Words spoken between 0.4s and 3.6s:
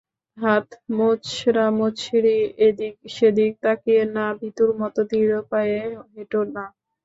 হাত মোচড়ামুচড়ি, এদিক সেদিক